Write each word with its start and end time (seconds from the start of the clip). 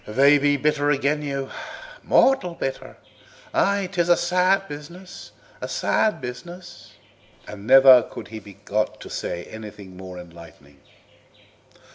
"They 0.07 0.39
be 0.39 0.57
bitter 0.57 0.89
agen 0.89 1.21
you, 1.21 1.51
mortal 2.01 2.55
bitter. 2.55 2.97
Aye, 3.53 3.87
'tis 3.91 4.09
a 4.09 4.17
sad 4.17 4.67
business, 4.67 5.31
a 5.61 5.67
sad 5.67 6.19
business." 6.19 6.93
And 7.47 7.67
never 7.67 8.01
could 8.01 8.29
he 8.29 8.39
be 8.39 8.53
got 8.55 8.99
to 9.01 9.11
say 9.11 9.43
anything 9.43 9.95
more 9.95 10.17
enlightening. 10.19 10.79